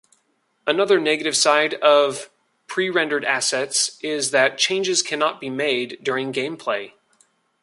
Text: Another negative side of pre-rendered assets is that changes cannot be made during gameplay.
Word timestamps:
Another 0.65 0.99
negative 0.99 1.37
side 1.37 1.75
of 1.75 2.31
pre-rendered 2.65 3.23
assets 3.23 3.99
is 4.03 4.31
that 4.31 4.57
changes 4.57 5.03
cannot 5.03 5.39
be 5.39 5.47
made 5.51 5.99
during 6.01 6.33
gameplay. 6.33 6.93